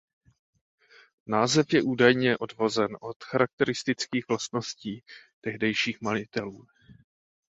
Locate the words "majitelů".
6.01-6.65